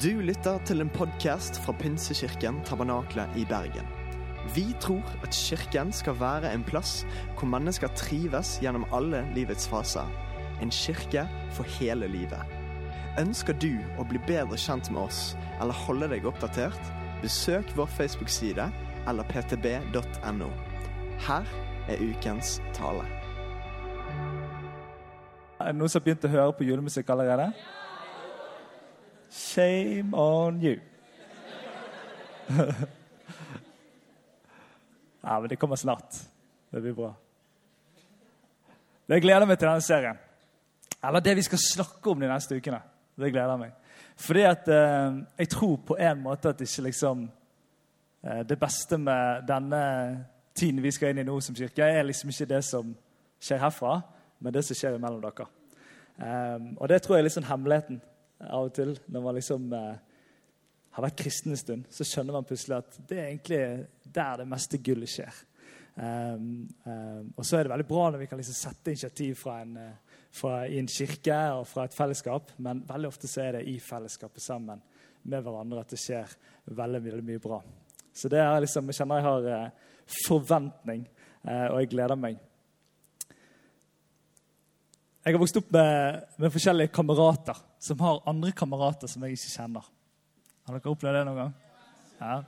[0.00, 3.84] Du lytter til en podkast fra Pinsekirken Tabernakle i Bergen.
[4.54, 7.02] Vi tror at kirken skal være en plass
[7.36, 10.08] hvor mennesker trives gjennom alle livets faser.
[10.64, 12.40] En kirke for hele livet.
[13.20, 15.20] Ønsker du å bli bedre kjent med oss
[15.60, 16.80] eller holde deg oppdatert?
[17.20, 18.70] Besøk vår Facebook-side
[19.04, 20.48] eller ptb.no.
[21.28, 21.52] Her
[21.92, 23.04] er ukens tale.
[25.60, 27.52] Er det noen som har begynt å høre på julemusikk allerede?
[29.32, 30.80] Shame on you.
[35.20, 36.14] ja, men det kommer snart.
[36.70, 37.14] Det blir bra.
[39.06, 40.18] Det gleder meg til denne serien.
[41.02, 42.82] Eller det vi skal snakke om de neste ukene.
[43.16, 43.72] Det gleder meg.
[44.20, 47.30] Fordi at eh, jeg tror på en måte at ikke liksom
[48.22, 49.82] eh, Det beste med denne
[50.54, 52.96] tiden vi skal inn i nå som kirke, er liksom ikke det som
[53.40, 54.00] skjer herfra,
[54.38, 55.46] men det som skjer mellom dere.
[56.20, 58.02] Eh, og det tror jeg er litt sånn hemmeligheten
[58.48, 58.96] av og til.
[59.12, 59.94] Når man liksom eh,
[60.92, 63.62] har vært kristen en stund, så skjønner man plutselig at det er egentlig
[64.04, 65.40] der det meste gullet skjer.
[65.92, 69.58] Um, um, og så er det veldig bra når vi kan liksom sette initiativ fra
[69.60, 73.58] en, uh, fra, i en kirke og fra et fellesskap, men veldig ofte så er
[73.58, 74.80] det i fellesskapet sammen
[75.28, 76.32] med hverandre at det skjer
[76.72, 77.60] veldig, veldig mye bra.
[78.12, 79.92] Så det er liksom, jeg kjenner jeg har uh,
[80.26, 81.04] forventning,
[81.44, 82.40] uh, og jeg gleder meg.
[85.22, 89.52] Jeg har vokst opp med, med, forskjellige kamerater som har andre kamerater som jeg ikke
[89.52, 89.84] kjenner.
[90.66, 91.52] Har dere opplevd det noen gang?
[92.18, 92.38] Ja.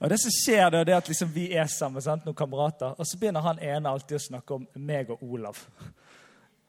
[0.00, 2.24] Og det som skjer det er at liksom vi er sammen, sant?
[2.24, 5.60] noen kamerater, og så begynner han ene alltid å snakke om meg og Olav.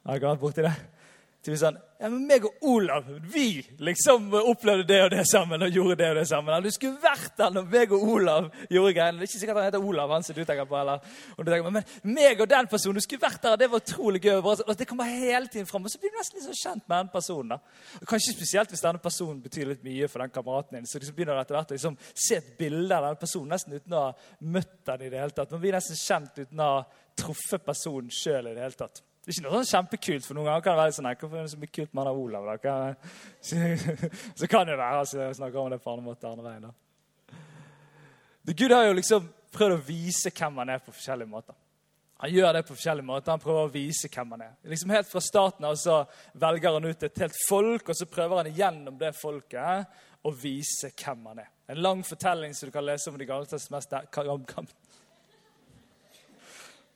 [0.03, 0.75] Har dere vært borti det?
[1.41, 5.63] Til sånn, ja, men meg og Olav vi liksom opplevde det og det sammen.
[5.65, 6.63] og gjorde det og det sammen.
[6.63, 9.17] Du skulle vært der når meg og Olav gjorde greiene.
[9.17, 10.13] Det er ikke sikkert han heter Olav.
[10.13, 11.01] han som du tenker på, eller,
[11.37, 14.37] tenker, Men meg og den personen, du skulle vært der, det var utrolig gøy.
[14.37, 15.83] og Det kommer hele tiden fram.
[15.83, 17.49] Og så blir du nesten litt sånn kjent med den personen.
[17.49, 17.59] da.
[18.01, 20.85] Og kanskje spesielt hvis denne personen betyr litt mye for den kameraten din.
[20.85, 23.77] Så liksom begynner du etter hvert å liksom, se et bilde av denne personen nesten
[23.77, 25.57] uten å ha møtt den i det hele tatt.
[25.57, 26.83] Man blir nesten kjent uten å ha
[27.17, 29.01] truffet personen sjøl i det hele tatt.
[29.21, 31.43] Det er ikke noe sånn kjempekult, for noen ganger kan det være sånn Hvorfor er
[31.45, 32.47] det så mye kult med han Olav?
[32.49, 32.77] da?
[34.39, 36.65] Så kan det være altså, jeg snakker om det på andre måter andre veien.
[36.65, 37.37] da.
[38.41, 41.55] Det Gud har jo liksom prøvd å vise hvem han er på forskjellige måter.
[42.21, 43.31] Han gjør det på forskjellige måter.
[43.33, 44.55] Han prøver å vise hvem han er.
[44.73, 45.99] Liksom Helt fra starten av så
[46.41, 50.91] velger han ut et helt folk, og så prøver han gjennom det folket å vise
[50.97, 51.49] hvem han er.
[51.69, 54.09] En lang fortelling som du kan lese om de gamle testamentet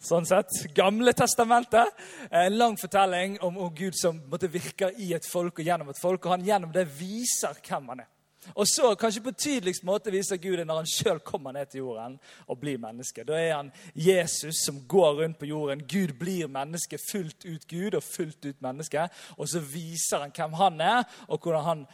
[0.08, 0.54] sånn sett.
[0.76, 1.94] Gamle testamentet.
[2.30, 6.02] En lang fortelling om, om Gud som måtte virke i et folk og gjennom et
[6.02, 6.26] folk.
[6.26, 8.12] Og han gjennom det viser hvem han er.
[8.54, 11.82] Og så, kanskje på tydeligst måte, viser Gud det når han sjøl kommer ned til
[11.82, 13.26] jorden og blir menneske.
[13.26, 15.82] Da er han Jesus som går rundt på jorden.
[15.90, 19.08] Gud blir menneske, fullt ut Gud og fullt ut menneske.
[19.38, 21.88] Og så viser han hvem han er, og hvordan han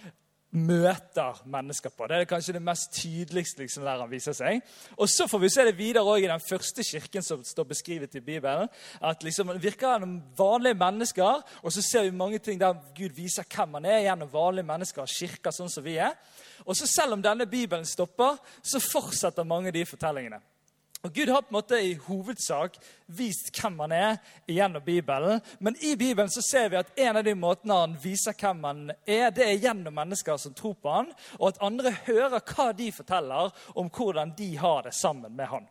[0.51, 2.07] møter mennesker på.
[2.07, 4.59] Det er kanskje det mest tydeligste liksom, der han viser seg.
[4.97, 8.15] Og Så får vi se det videre også i den første kirken som står beskrevet
[8.15, 8.67] i Bibelen.
[9.01, 13.43] at liksom, virker gjennom vanlige mennesker, og så ser vi mange ting der Gud viser
[13.43, 16.11] hvem han er gjennom vanlige mennesker og kirker sånn som vi er.
[16.65, 20.41] Og så Selv om denne Bibelen stopper, så fortsetter mange av de fortellingene.
[21.01, 22.75] Og Gud har på en måte i hovedsak
[23.09, 25.41] vist hvem han er gjennom Bibelen.
[25.59, 28.83] Men i Bibelen så ser vi at en av de måtene han viser hvem han
[28.91, 32.91] er, det er gjennom mennesker som tror på han, og at andre hører hva de
[32.93, 35.65] forteller om hvordan de har det sammen med han.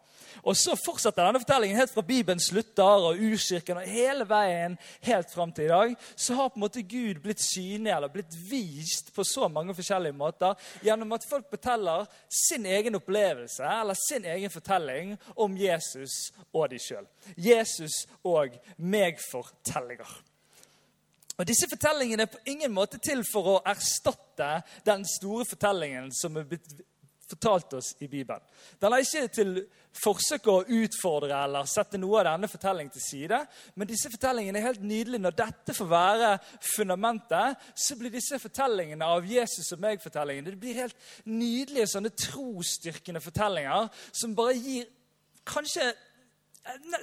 [0.47, 5.33] Og så fortsetter denne fortellingen helt fra Bibelen slutter og urkirken og hele veien helt
[5.33, 5.95] fram til i dag.
[6.15, 10.17] Så har på en måte Gud blitt synlig eller blitt vist på så mange forskjellige
[10.17, 16.71] måter gjennom at folk forteller sin egen opplevelse eller sin egen fortelling om Jesus og
[16.73, 17.07] de sjøl.
[17.37, 20.19] Jesus og meg-fortellinger.
[21.41, 26.37] Og Disse fortellingene er på ingen måte til for å erstatte den store fortellingen som
[26.37, 26.75] er blitt
[27.31, 28.43] fortalt oss i Bibelen.
[28.81, 29.55] Den er ikke til
[29.97, 33.41] forsøk å utfordre eller sette noe av denne fortellingen til side.
[33.75, 35.23] Men disse fortellingene er helt nydelige.
[35.25, 36.31] Når dette får være
[36.75, 43.23] fundamentet, så blir disse fortellingene av Jesus og meg-fortellingene det blir helt nydelige sånne trosstyrkende
[43.25, 44.89] fortellinger som bare gir
[45.51, 45.91] kanskje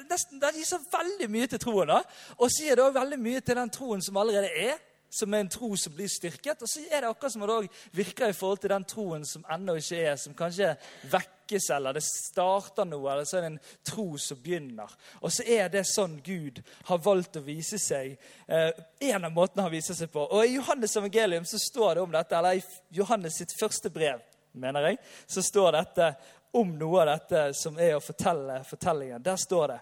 [0.10, 1.88] nesten, Det gir så veldig mye til troen.
[1.88, 2.02] da,
[2.38, 4.78] Og det også veldig mye til den troen som allerede er
[5.10, 6.62] som er en tro som blir styrket.
[6.62, 9.78] Og så er det akkurat som det virker i forhold til den troen som ennå
[9.80, 10.74] ikke er, som kanskje
[11.12, 14.96] vekkes, eller det starter noe, eller så er det en tro som begynner.
[15.22, 18.18] Og så er det sånn Gud har valgt å vise seg.
[18.48, 18.72] Eh,
[19.12, 20.26] en av måtene han viser seg på.
[20.28, 24.24] Og i Johannes evangelium så står det om dette, eller i Johannes sitt første brev,
[24.58, 25.00] mener jeg,
[25.30, 26.12] så står dette
[26.52, 29.24] om noe av dette som er å fortelle fortellingen.
[29.24, 29.80] Der står det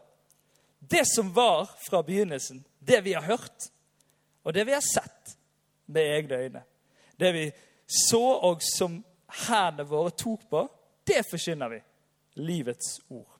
[0.79, 3.69] Det som var fra begynnelsen, det vi har hørt
[4.45, 5.37] og det vi har sett
[5.85, 6.61] med egne øyne.
[7.17, 7.45] Det vi
[7.87, 8.99] så, og som
[9.47, 10.61] hendene våre tok på,
[11.07, 11.79] det forkynner vi.
[12.45, 13.31] Livets ord.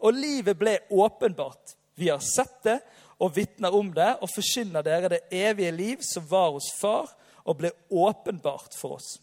[0.00, 1.76] Og livet ble åpenbart.
[1.94, 2.78] Vi har sett det
[3.20, 7.08] og vitner om det og forkynner dere det evige liv som var hos Far
[7.44, 9.14] og ble åpenbart for oss.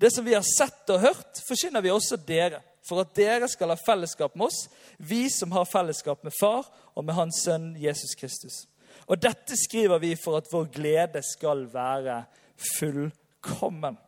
[0.00, 3.74] Det som vi har sett og hørt, forkynner vi også dere, for at dere skal
[3.74, 4.62] ha fellesskap med oss,
[4.96, 6.64] vi som har fellesskap med Far
[6.96, 8.62] og med Hans Sønn Jesus Kristus.
[9.12, 12.22] Og dette skriver vi for at vår glede skal være
[12.78, 14.00] fullkommen.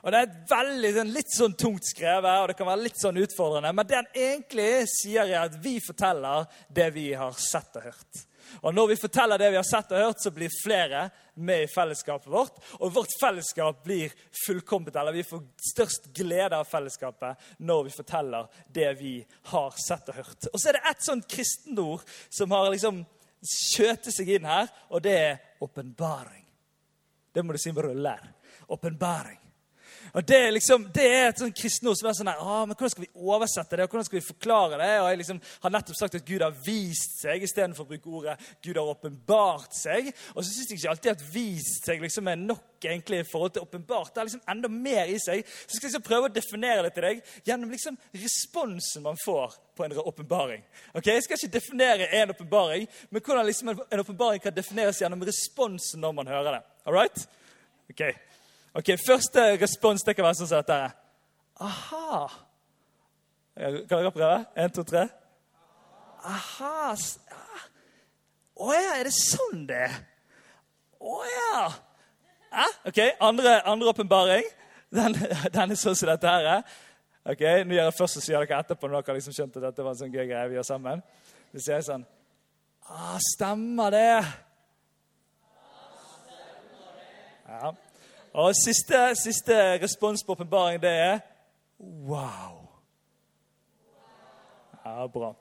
[0.00, 3.18] Og Det er et veldig, litt sånn tungt skrevet, og det kan være litt sånn
[3.20, 3.74] utfordrende.
[3.74, 8.26] Men det han egentlig sier, er at vi forteller det vi har sett og hørt.
[8.62, 11.70] Og Når vi forteller det vi har sett og hørt, så blir flere med i
[11.70, 12.58] fellesskapet vårt.
[12.80, 14.12] Og vårt fellesskap blir
[14.46, 19.14] fullkomment, eller vi får størst glede av fellesskapet når vi forteller det vi
[19.52, 20.50] har sett og hørt.
[20.52, 23.04] Og så er det ett sånt kristenord som har liksom
[23.40, 26.44] skjøtet seg inn her, og det er åpenbaring.
[27.32, 28.26] Det må du si med ruller.
[28.68, 29.38] Åpenbaring.
[30.12, 33.04] Og Det liksom, det er et sånn kristne som er sånn ah, men Hvordan skal
[33.04, 34.90] vi oversette det, og hvordan skal vi forklare det?
[35.02, 38.36] Og Jeg liksom har nettopp sagt at Gud har vist seg, istedenfor å bruke ordet
[38.64, 40.10] Gud har åpenbart seg.
[40.34, 43.54] Og så syns jeg ikke alltid at vist seg liksom er nok egentlig i forhold
[43.54, 44.14] til åpenbart.
[44.14, 45.44] Det er liksom enda mer i seg.
[45.44, 49.58] Så skal jeg liksom prøve å definere det til deg gjennom liksom responsen man får
[49.76, 50.64] på en åpenbaring.
[50.94, 51.14] Okay?
[51.14, 56.02] Jeg skal ikke definere en åpenbaring, men hvordan liksom en åpenbaring kan defineres gjennom responsen
[56.02, 56.64] når man hører det.
[56.86, 57.28] All right?
[57.90, 58.12] Okay.
[58.76, 60.78] Ok, Første respons det kan være sånn som dette.
[61.60, 62.20] Aha.
[63.58, 64.36] Kan dere prøve?
[64.54, 65.08] Én, to, tre.
[66.24, 66.94] Aha.
[68.60, 69.96] Å ja, er det sånn det er?
[71.00, 71.64] Å ja.
[72.50, 72.78] Eh?
[72.90, 73.58] Ok, Andre,
[73.90, 74.46] åpenbaring.
[74.90, 75.14] Den,
[75.54, 76.62] den, er sånn som dette her.
[77.24, 79.66] Ok, Nå gjør jeg først og sier dere etterpå når dere har liksom skjønt at
[79.68, 81.02] dette var en sånn gøy greie vi gjør sammen.
[81.50, 82.06] Det sier sånn
[82.86, 84.08] ah, Stemmer det?
[87.50, 87.72] Ja.
[88.32, 91.18] Og siste, siste respons på åpenbaring, det er
[91.80, 92.60] wow.
[94.84, 95.34] Ja, bra.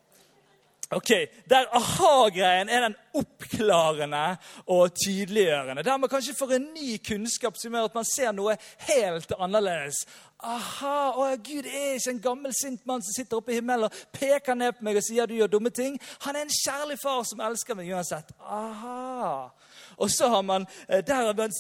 [0.92, 1.10] Ok,
[1.50, 5.84] Der aha-greien er den oppklarende og tydeliggjørende.
[5.84, 8.56] Der man kanskje får en ny kunnskap som gjør at man ser noe
[8.88, 10.02] helt annerledes.
[10.42, 14.02] Aha, å Gud er ikke en gammel, sint mann som sitter oppe i himmelen og
[14.18, 16.00] peker ned på meg og sier du gjør dumme ting.
[16.26, 18.34] Han er en kjærlig far som elsker meg uansett.
[18.42, 19.52] Aha.
[19.98, 21.54] Og så har man der har der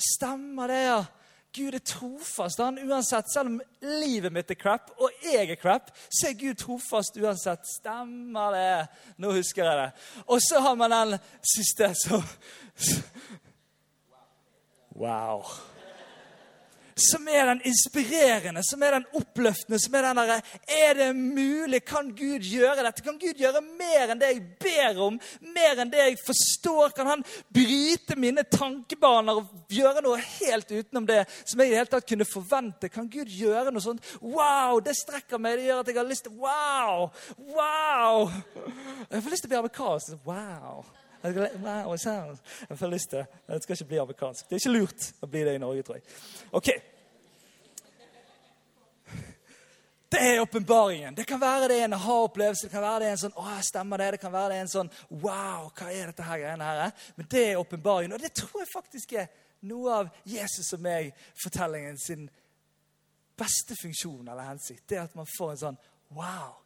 [0.00, 1.00] Stemmer det, ja.
[1.52, 2.60] Gud er trofast.
[2.62, 6.60] Han uansett, Selv om livet mitt er crap, og jeg er crap, så er Gud
[6.62, 7.66] trofast uansett.
[7.66, 8.76] Stemmer det?
[9.18, 9.90] Nå husker jeg det.
[10.26, 11.18] Og så har man den
[11.54, 12.24] siste som
[15.00, 15.46] Wow
[17.02, 20.38] som er den inspirerende, som er den oppløftende, som er den derre
[20.80, 21.82] Er det mulig?
[21.88, 23.02] Kan Gud gjøre dette?
[23.02, 25.18] Kan Gud gjøre mer enn det jeg ber om?
[25.54, 26.94] Mer enn det jeg forstår?
[26.96, 31.82] Kan han bryte mine tankebaner og gjøre noe helt utenom det som jeg i det
[31.82, 32.92] hele tatt kunne forvente?
[32.92, 34.04] Kan Gud gjøre noe sånt?
[34.20, 34.80] Wow!
[34.84, 35.58] Det strekker meg.
[35.58, 37.10] Det gjør at jeg har lyst til Wow!
[37.52, 38.30] Wow!
[39.10, 40.18] Jeg får lyst til å bli amerikansk.
[40.26, 40.84] Wow!
[41.22, 44.48] Jeg får lyst til Jeg skal ikke bli amerikansk.
[44.48, 46.06] Det er ikke lurt å bli det i Norge, tror jeg.
[46.56, 46.70] Ok.
[50.10, 51.14] Det er åpenbaringen.
[51.14, 52.66] Det kan være det er en aha-opplevelse.
[52.66, 54.08] Det kan være det en sånn, å, stemmer det.
[54.16, 57.04] Det kan være det en sånn Wow, hva er dette her greiene her?
[57.14, 58.16] Men det er åpenbaringen.
[58.16, 59.28] Og det tror jeg faktisk er
[59.70, 62.26] noe av Jesus og meg-fortellingen sin
[63.38, 64.82] beste funksjon eller hensikt.
[64.88, 65.80] Det er at man får en sånn
[66.18, 66.58] Wow!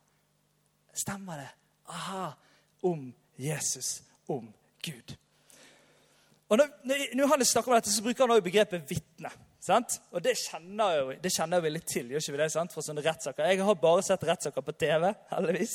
[0.96, 1.50] Stemmer det?
[1.92, 2.30] Aha!
[2.88, 3.98] Om Jesus
[4.32, 4.48] om
[4.84, 5.16] Gud.
[6.48, 9.30] Og Når, når Johannes snakker om dette, så bruker han også begrepet vitne.
[9.64, 9.94] Sant?
[10.12, 12.11] Og det kjenner, jo, det kjenner vi litt til.
[12.12, 12.73] gjør ikke vi det, sant?
[12.75, 13.47] fra sånne rettssaker.
[13.49, 15.73] Jeg har bare sett rettssaker på TV, heldigvis.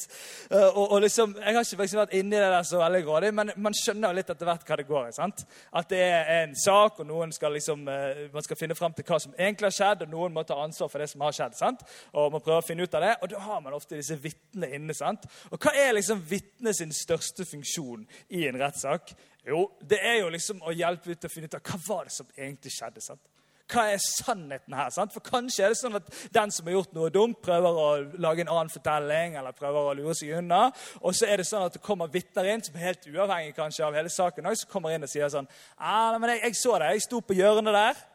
[0.52, 3.52] Uh, og, og, liksom, Jeg har ikke vært inni det der så veldig grådig, men
[3.58, 5.16] man skjønner jo litt etter hvert hva det går i.
[5.18, 5.42] sant?
[5.82, 9.08] At det er en sak, og noen skal liksom, uh, man skal finne fram til
[9.10, 11.58] hva som egentlig har skjedd, og noen må ta ansvar for det som har skjedd.
[11.58, 11.82] sant?
[12.14, 14.70] Og man prøver å finne ut av det, og da har man ofte disse vitnene
[14.78, 14.94] inne.
[14.94, 15.26] sant?
[15.50, 18.06] Og hva er liksom vitnet sin største funksjon
[18.38, 19.16] i en rettssak?
[19.50, 22.06] Jo, det er jo liksom å hjelpe ut til å finne ut av hva var
[22.06, 23.02] det som egentlig skjedde.
[23.02, 23.26] sant?
[23.70, 24.90] Hva er sannheten her?
[24.94, 25.14] Sant?
[25.16, 27.88] For kanskje er det sånn at den som har gjort noe dumt, prøver å
[28.22, 30.66] lage en annen fortelling eller prøver å lure seg unna.
[31.04, 33.86] Og så er det sånn at det kommer vitner inn som er helt uavhengig kanskje
[33.86, 36.94] av hele saken, som kommer inn og sier sånn ah, men jeg, jeg så det,
[36.96, 38.06] jeg sto på hjørnet der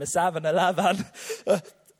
[0.00, 1.04] med 7-Eleven.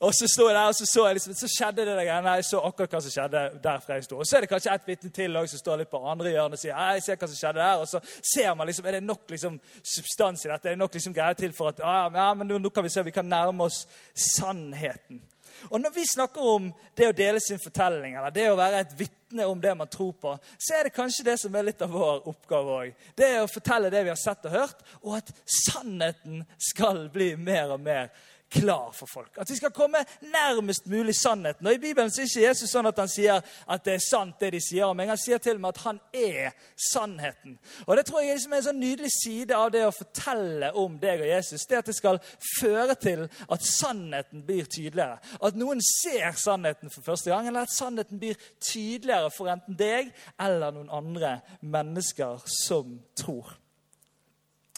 [0.04, 2.36] Og så sto jeg der, og så, så, jeg liksom, så skjedde det der greiene.
[2.38, 4.18] Jeg så akkurat hva som skjedde derfra jeg sto.
[4.20, 6.58] Og så er det kanskje et vitne til også, som står litt på andre hjørnet
[6.58, 7.84] og sier jeg ser hva som skjedde der.
[7.84, 8.00] Og så
[8.34, 9.60] ser man liksom, er det nok liksom,
[9.96, 10.68] substans i dette.
[10.68, 12.92] Er det nok liksom greier til for at ja, ja men nå, nå kan vi
[12.92, 15.22] se, vi kan nærme oss sannheten.
[15.70, 18.94] Og Når vi snakker om det å dele sin fortelling, eller det å være et
[18.98, 21.94] vitne om det man tror på, så er det kanskje det som er litt av
[21.94, 23.06] vår oppgave òg.
[23.16, 25.32] Det å fortelle det vi har sett og hørt, og at
[25.64, 28.12] sannheten skal bli mer og mer
[28.54, 29.38] klar for folk.
[29.38, 31.66] At vi skal komme nærmest mulig sannheten.
[31.66, 34.52] Og I Bibelen er ikke Jesus sånn at han sier at det er sant, det
[34.54, 35.10] de sier om meg.
[35.10, 36.54] Han sier til og med at han er
[36.90, 37.56] sannheten.
[37.86, 40.98] Og Det tror jeg liksom er en sånn nydelig side av det å fortelle om
[41.02, 41.66] deg og Jesus.
[41.70, 42.20] Det at det skal
[42.60, 45.18] føre til at sannheten blir tydeligere.
[45.42, 50.14] At noen ser sannheten for første gang, eller at sannheten blir tydeligere for enten deg
[50.40, 53.56] eller noen andre mennesker som tror.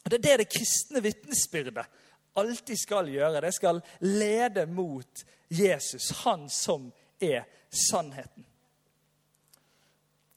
[0.06, 1.74] Det er det det kristne vitnesbyrdet
[2.36, 3.40] alltid skal gjøre.
[3.40, 6.90] Det skal lede mot Jesus, han som
[7.20, 7.44] er
[7.90, 8.44] sannheten.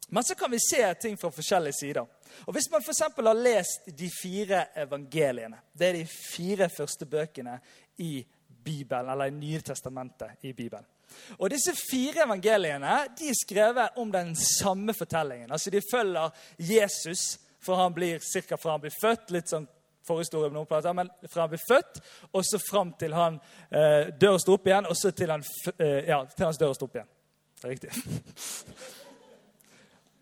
[0.10, 2.06] Men så kan vi se ting fra forskjellige sider.
[2.46, 3.00] Og Hvis man f.eks.
[3.00, 7.60] har lest de fire evangeliene Det er de fire første bøkene
[7.98, 8.26] i
[8.64, 10.86] Bibelen, eller i Nye testamentet i Bibelen.
[11.38, 15.52] Og Disse fire evangeliene de er skrevet om den samme fortellingen.
[15.52, 19.68] Altså De følger Jesus fra han blir, cirka fra han blir født, litt sånn
[20.10, 22.02] forhistorie, noen plasser, men fra han blir født
[22.34, 23.40] og så fram til han
[23.70, 25.46] eh, dør står opp igjen, og så til, han,
[25.78, 27.12] eh, ja, til hans dør og står opp igjen.
[27.60, 27.92] Det er riktig.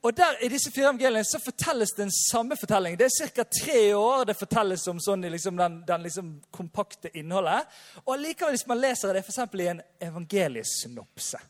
[0.08, 3.00] Og der, I disse fire evangeliene så fortelles den samme fortellingen.
[3.00, 3.44] Det er ca.
[3.44, 7.66] tre år det fortelles om sånn, liksom, den, den liksom, kompakte innholdet.
[8.06, 9.42] Og allikevel, hvis man leser det f.eks.
[9.60, 11.42] i en evangeliesynopse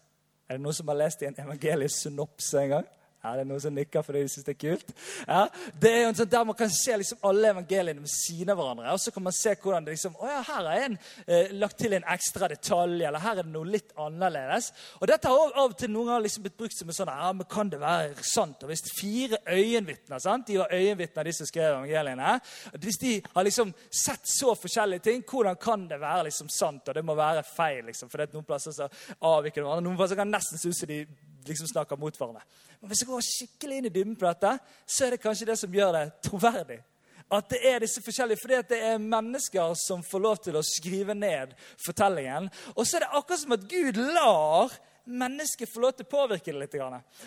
[0.47, 2.89] Er det noen som har lest i en evangeliesynopse en gang?
[3.23, 4.91] Ja, det er noen som nikker fordi de syns det er kult.
[5.25, 5.39] Ja,
[5.81, 8.59] det er jo en sånn Der man kan se liksom alle evangeliene ved siden av
[8.59, 8.93] hverandre.
[8.93, 11.79] Og så kan man se hvordan det liksom, å ja, her er en eh, lagt
[11.81, 14.69] til en ekstra detalj, eller her er det noe litt annerledes.
[15.01, 17.31] Og Dette har av og til noen ganger liksom blitt brukt som en sånn ja,
[17.33, 18.61] men Kan det være sant?
[18.63, 20.47] Og Hvis fire øyenvitner sant?
[20.47, 22.35] De var øyenvitner, de som skrev evangeliene.
[22.77, 26.85] Hvis de har liksom sett så forskjellige ting, hvordan kan det være liksom sant?
[26.85, 27.81] Og det må være feil.
[27.89, 28.91] liksom, For det er noen plasser så
[29.25, 31.01] avviker det Noen plasser kan nesten som de
[31.49, 32.43] liksom snakker mot hverandre.
[32.81, 34.53] Men hvis jeg går skikkelig inn i dybden på dette,
[34.85, 36.79] så er det kanskje det som gjør det troverdig.
[37.27, 41.15] At det er disse forskjellige, fordi det er mennesker som får lov til å skrive
[41.17, 42.47] ned fortellingen.
[42.75, 44.75] Og så er det akkurat som at Gud lar
[45.07, 46.77] mennesket få lov til å påvirke det litt.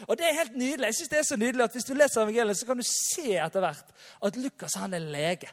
[0.07, 0.91] Og det er helt nydelig.
[0.91, 3.37] Jeg synes det er så nydelig at Hvis du leser evangeliet, så kan du se
[3.37, 3.93] etter hvert
[4.29, 5.53] at Lukas han er lege.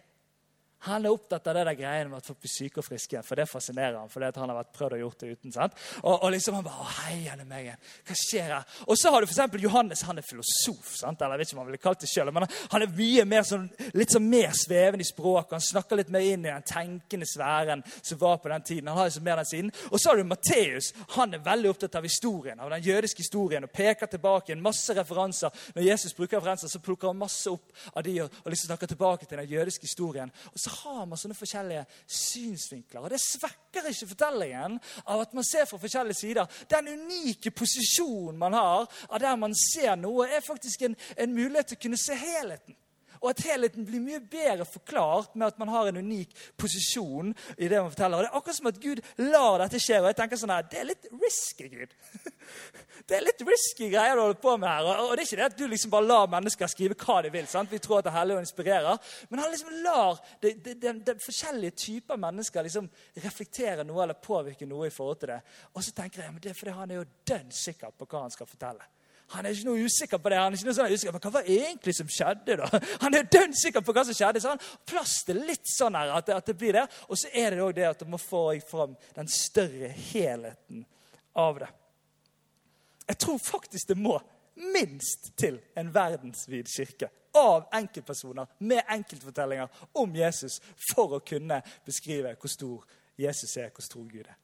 [0.85, 3.21] Han er opptatt av det der greiene med at folk blir syke og friske.
[3.25, 5.53] For det fascinerer han, for det at han har vært prøvd å gjort det uten.
[5.55, 5.77] sant?
[6.03, 7.71] Og, og liksom han bare, å, hei, meg.
[8.05, 8.75] Hva skjer her?
[8.85, 9.57] Og så har du f.eks.
[9.63, 10.03] Johannes.
[10.07, 10.93] Han er filosof.
[10.99, 11.21] sant?
[11.21, 13.47] Eller jeg vet ikke om han ville kalt det selv, men han er mye mer
[13.47, 13.65] sånn,
[13.97, 15.57] litt sånn mer svevende i språket.
[15.57, 18.91] Han snakker litt mer inn i den tenkende sfæren som var på den tiden.
[18.91, 19.73] Han har liksom mer den siden.
[19.89, 20.91] Og så har du Matteus.
[21.17, 24.93] Han er veldig opptatt av historien, av den jødiske historien, og peker tilbake en masse
[24.95, 25.65] referanser.
[25.75, 29.25] Når Jesus bruker referanser, så plukker han masse opp av de og liksom snakker tilbake
[29.25, 30.31] til den jødiske historien.
[30.53, 33.03] Og så har man sånne forskjellige synsvinkler.
[33.03, 36.57] Og Det svekker ikke fortellingen av at man ser fra forskjellige sider.
[36.69, 41.73] Den unike posisjonen man har av der man ser noe, er faktisk en, en mulighet
[41.73, 42.75] til å kunne se helheten.
[43.21, 47.33] Og at helheten blir mye bedre forklart med at man har en unik posisjon.
[47.57, 48.17] i Det man forteller.
[48.17, 50.01] Og Det er akkurat som at Gud lar dette skje.
[50.01, 51.93] Og jeg tenker sånn her, Det er litt risky, Gud.
[53.07, 54.87] Det er litt risky greier du holder på med her.
[55.03, 57.47] Og det er ikke det at du liksom bare lar mennesker skrive hva de vil.
[57.47, 57.71] sant?
[57.71, 58.97] Vi tror at det er hellig og inspirerer.
[59.29, 62.89] Men han liksom lar de, de, de, de forskjellige typer mennesker liksom
[63.23, 65.41] reflektere noe eller påvirke noe i forhold til det.
[65.73, 68.25] Og så tenker jeg men det er fordi han er jo dønn sikker på hva
[68.25, 68.91] han skal fortelle.
[69.33, 70.37] Han er ikke noe usikker på det.
[70.39, 72.55] han er ikke noe sånn usikker, Men hva var egentlig som skjedde?
[72.61, 72.79] da?
[73.03, 74.41] Han er dønn sikker på hva som skjedde.
[74.41, 76.85] så han plaster litt sånn her, at at det blir det.
[77.09, 80.85] Og så er det òg det at du må få fram den større helheten
[81.35, 81.69] av det.
[83.07, 84.17] Jeg tror faktisk det må
[84.73, 89.67] minst til en verdensvid kirke av enkeltpersoner med enkeltfortellinger
[90.01, 90.59] om Jesus
[90.93, 94.35] for å kunne beskrive hvor stor Jesus er, hvor stor Gud er.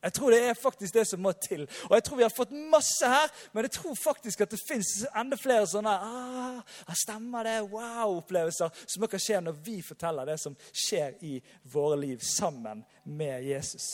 [0.00, 1.66] Jeg tror det er faktisk det som må til.
[1.88, 4.92] Og jeg tror vi har fått masse her, men jeg tror faktisk at det fins
[5.12, 10.56] enda flere sånne ah, stemmer det, wow-opplevelser som kan skje når vi forteller det som
[10.72, 11.36] skjer i
[11.72, 13.92] våre liv sammen med Jesus.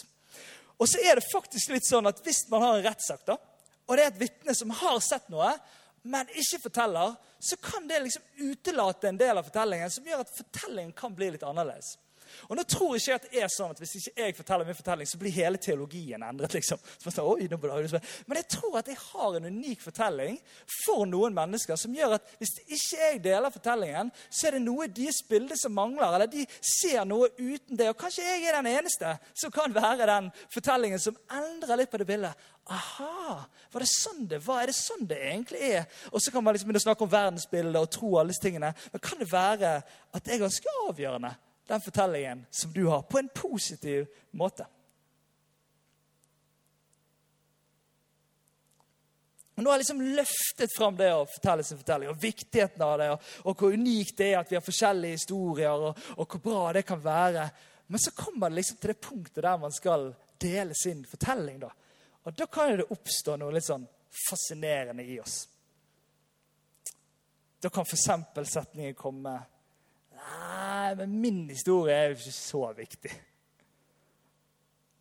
[0.79, 3.39] Og så er det faktisk litt sånn at hvis man har en rettssak, da,
[3.87, 5.51] og det er et vitne som har sett noe,
[6.07, 10.35] men ikke forteller, så kan det liksom utelate en del av fortellingen som gjør at
[10.37, 11.97] fortellingen kan bli litt annerledes.
[12.49, 14.79] Og nå tror ikke jeg at det er sånn at Hvis ikke jeg forteller min
[14.79, 16.55] fortelling, så blir hele teologien endret.
[16.55, 16.79] liksom.
[18.27, 20.39] Men jeg tror at jeg har en unik fortelling
[20.85, 24.87] for noen mennesker som gjør at hvis ikke jeg deler fortellingen, så er det noe
[24.87, 26.15] i deres bilde som mangler.
[26.15, 27.91] Eller de ser noe uten det.
[27.91, 32.01] Og kanskje jeg er den eneste som kan være den fortellingen som endrer litt på
[32.03, 32.47] det bildet.
[32.67, 33.47] Aha!
[33.71, 34.65] Var det sånn det var?
[34.65, 35.85] Er det sånn det egentlig er?
[36.11, 38.73] Og så kan man liksom begynne å snakke om verdensbildet og tro alle disse tingene.
[38.93, 41.35] Men kan det være at det er ganske avgjørende
[41.67, 44.67] den fortellingen som du har, på en positiv måte.
[49.57, 52.99] Og Nå har jeg liksom løftet fram det å fortelle sin fortelling, og viktigheten av
[53.01, 56.43] det, og, og hvor unikt det er at vi har forskjellige historier, og, og, hvor
[56.45, 57.49] bra det kan være.
[57.87, 60.11] Men så kommer det liksom til det punktet der man skal
[60.43, 61.61] dele sin fortelling.
[61.65, 61.71] da.
[62.29, 63.87] Og da kan det oppstå noe litt sånn
[64.29, 65.39] fascinerende i oss.
[67.63, 68.11] Da kan f.eks.
[68.53, 69.39] setningen komme
[70.27, 73.13] Nei, men min historie er jo ikke så viktig.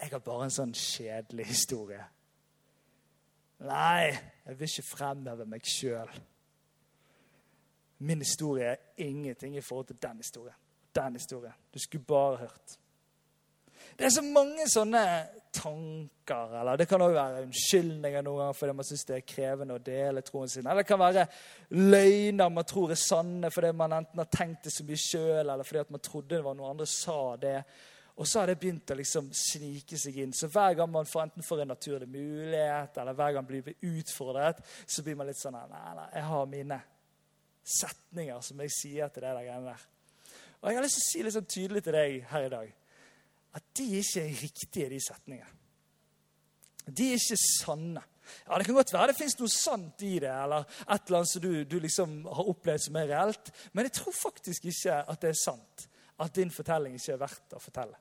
[0.02, 2.04] Jeg har bare en sånn kjedelig historie.
[3.66, 4.12] Nei,
[4.46, 6.12] jeg vil ikke fremheve meg sjøl.
[8.06, 10.58] Min historie er ingenting i forhold til den historien.
[10.96, 11.54] Den historien.
[11.74, 12.78] Du skulle bare hørt.
[13.96, 15.02] Det er så mange sånne
[15.56, 16.60] tanker.
[16.60, 19.84] eller Det kan òg være unnskyldninger noen ganger fordi man syns det er krevende å
[19.84, 20.68] dele troen sin.
[20.68, 21.26] Eller det kan være
[21.80, 25.64] løgner man tror er sanne fordi man enten har tenkt det så mye sjøl, eller
[25.64, 27.58] fordi man trodde det var noen andre sa det.
[28.16, 30.36] Og så har det begynt å liksom snike seg inn.
[30.36, 33.96] Så hver gang man får, enten får en naturlig mulighet, eller hver gang man blir
[33.96, 36.80] utfordret, så blir man litt sånn Nei, nei, jeg har mine
[37.66, 39.92] setninger som jeg sier til det der greiene der.
[40.62, 42.74] Og jeg har lyst til å si litt sånn tydelig til deg her i dag
[43.56, 45.54] at de ikke er riktige, de setningene.
[46.86, 48.04] De er ikke sanne.
[48.48, 51.30] Ja, Det kan godt være det fins noe sant i det, eller et eller annet
[51.30, 55.22] som du, du liksom har opplevd som er reelt, men jeg tror faktisk ikke at
[55.22, 55.88] det er sant
[56.20, 57.98] at din fortelling ikke er verdt å fortelle.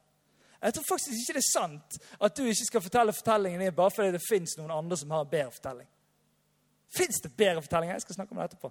[0.64, 3.92] Jeg tror faktisk ikke det er sant at du ikke skal fortelle fortellingen din bare
[3.92, 5.88] fordi det fins noen andre som har en bedre fortelling.
[6.94, 7.98] Fins det bedre fortellinger?
[7.98, 8.70] Jeg skal snakke om det etterpå.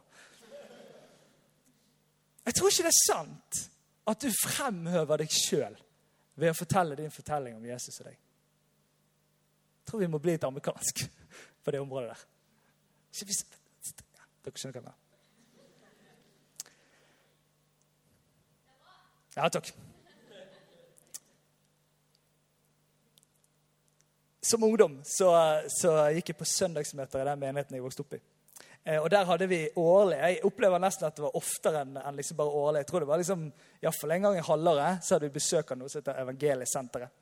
[2.45, 3.61] Jeg tror ikke det er sant
[4.09, 5.77] at du fremhøver deg sjøl
[6.35, 8.17] ved å fortelle din fortelling om Jesus og deg.
[9.83, 11.05] Jeg tror vi må bli litt amerikansk
[11.63, 12.27] på det området der.
[14.43, 14.99] Dere skjønner hva jeg mener.
[19.33, 19.71] Ja, takk.
[24.43, 25.29] Som ungdom så,
[25.71, 28.21] så gikk jeg på søndagsmøter i den menigheten jeg vokste opp i.
[28.85, 32.39] Eh, og der hadde vi årlig Jeg opplever nesten at det var oftere enn, liksom
[32.39, 32.83] bare årlig.
[32.83, 35.79] Jeg tror det var liksom, Iallfall en gang i halvåret så hadde vi besøk av
[35.79, 37.19] noe som heter Evangeliesenteret.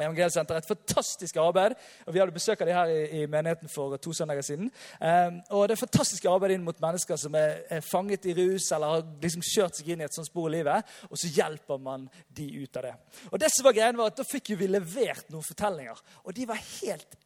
[0.00, 0.64] Evangeliesenteret.
[0.64, 1.76] Et fantastisk arbeid.
[2.06, 4.70] og Vi hadde besøk av de her i, i menigheten for to søndager siden.
[4.98, 8.70] Um, og Det er fantastisk arbeid inn mot mennesker som er, er, fanget i rus
[8.72, 10.94] eller har liksom kjørt seg inn i et sånt spor i livet.
[11.10, 12.94] Og så hjelper man de ut av det.
[13.30, 16.00] Og det som var greien var at Da fikk vi levert noen fortellinger.
[16.24, 17.20] Og de var helt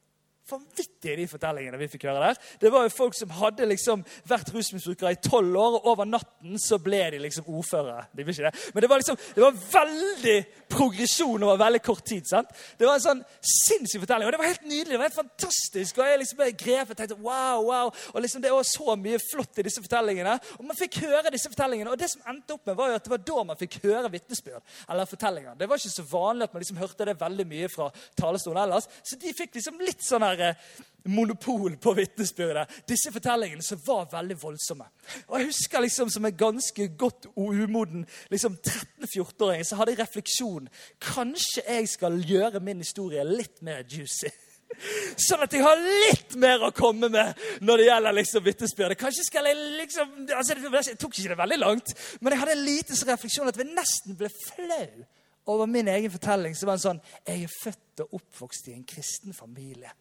[0.50, 2.40] vanvittige, de fortellingene vi fikk høre der.
[2.60, 6.58] Det var jo folk som hadde liksom vært rusmisbrukere i tolv år, og over natten
[6.60, 8.06] så ble de liksom ordførere.
[8.12, 8.52] De ikke det.
[8.74, 10.36] Men det var liksom, det var veldig
[10.74, 12.26] progresjon over veldig kort tid.
[12.28, 12.52] sant?
[12.78, 14.92] Det var en sånn sinnssyk fortelling, og det var helt nydelig.
[14.92, 15.98] Det var helt fantastisk.
[15.98, 17.92] Og jeg liksom ble grepet og tenkte wow, wow.
[18.12, 20.36] Og liksom det var så mye flott i disse fortellingene.
[20.58, 23.08] Og man fikk høre disse fortellingene, og det som endte opp med, var jo at
[23.08, 24.76] det var da man fikk høre vitnesbyrd.
[24.90, 25.56] Eller fortellinger.
[25.58, 28.88] Det var ikke så vanlig at man liksom hørte det veldig mye fra talerstolen ellers.
[29.02, 32.70] Så de fikk liksom litt sånn her Eh, monopol på vitnesbyrdet.
[32.88, 34.86] Disse fortellingene som var veldig voldsomme.
[35.28, 40.68] Og Jeg husker liksom som en ganske godt umoden liksom 13-14-åring så hadde jeg refleksjon.
[41.00, 44.32] Kanskje jeg skal gjøre min historie litt mer juicy.
[45.28, 48.98] Sånn at jeg har litt mer å komme med når det gjelder liksom vitnesbyrdet.
[48.98, 52.64] Kanskje skal jeg liksom altså Jeg tok ikke det veldig langt, men jeg hadde en
[52.64, 55.04] liten refleksjon at jeg nesten ble flau
[55.52, 56.56] over min egen fortelling.
[56.56, 59.92] som var en sånn Jeg er født og oppvokst i en kristen familie.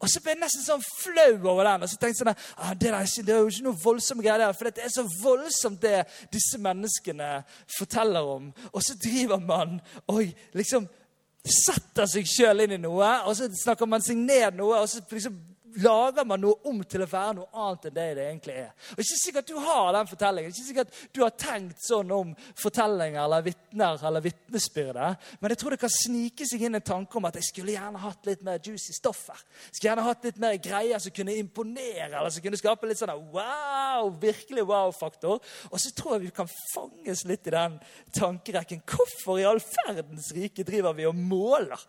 [0.00, 1.84] Og så ble jeg nesten sånn flau over den.
[1.84, 4.40] Og så tenkte jeg sånn, ah, det, der, det er jo ikke noe voldsomme greier
[4.40, 4.56] der.
[4.56, 7.28] For det er så voldsomt, det disse menneskene
[7.76, 8.48] forteller om.
[8.72, 9.76] Og så driver man
[10.08, 10.24] og
[10.56, 10.88] liksom
[11.40, 14.82] setter seg sjøl inn i noe, og så snakker man seg ned noe.
[14.82, 15.36] og så liksom
[15.78, 18.70] lager man noe om til å være noe annet enn det det egentlig er.
[18.94, 20.54] Og ikke sikkert du har den fortellingen.
[20.54, 25.18] Ikke sikkert du har tenkt sånn om fortellinger eller vitner eller vitnesbyrder.
[25.40, 28.02] Men jeg tror det kan snike seg inn en tanke om at jeg skulle gjerne
[28.02, 29.44] hatt litt mer juicy stoff her.
[29.68, 33.14] Skulle gjerne hatt litt mer greier som kunne imponere, eller som kunne skape litt sånn
[33.34, 35.40] wow, virkelig wow-faktor.
[35.70, 37.78] Og så tror jeg vi kan fanges litt i den
[38.16, 38.84] tankerekken.
[38.88, 41.88] Hvorfor i all verdens rike driver vi og måler?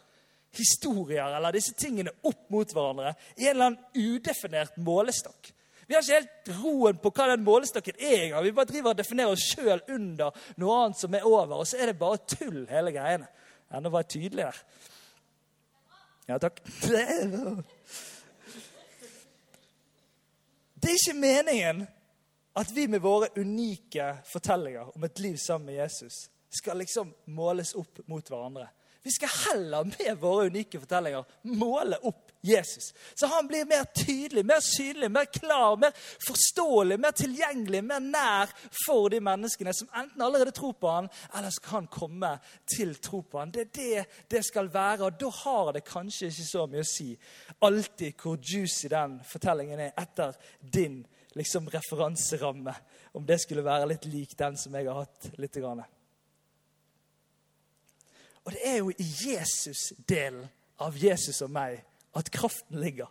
[0.57, 5.53] Historier eller disse tingene opp mot hverandre i en eller annen udefinert målestokk.
[5.87, 8.45] Vi har ikke helt roen på hva den målestokken er engang.
[8.45, 11.81] Vi bare driver og definerer oss sjøl under noe annet som er over, og så
[11.81, 13.27] er det bare tull, hele greiene.
[13.71, 14.61] Enda var jeg tydelig der.
[16.29, 16.61] Ja, takk.
[20.81, 21.83] Det er ikke meningen
[22.55, 27.75] at vi med våre unike fortellinger om et liv sammen med Jesus skal liksom måles
[27.79, 28.67] opp mot hverandre.
[29.03, 31.23] Vi skal heller med våre unike fortellinger
[31.57, 32.93] måle opp Jesus.
[33.15, 35.93] Så han blir mer tydelig, mer synlig, mer klar, mer
[36.27, 38.51] forståelig, mer tilgjengelig, mer nær
[38.85, 42.35] for de menneskene som enten allerede tror på han, eller kan komme
[42.75, 43.53] til tro på han.
[43.53, 46.91] Det er det det skal være, og da har det kanskje ikke så mye å
[46.91, 47.09] si
[47.61, 51.01] alltid hvor juicy den fortellingen er etter din
[51.37, 52.75] liksom, referanseramme.
[53.17, 55.57] Om det skulle være litt lik den som jeg har hatt litt.
[55.61, 55.83] Grann.
[58.45, 60.47] Og det er jo i Jesus-delen
[60.81, 61.81] av Jesus og meg
[62.17, 63.09] at kraften ligger.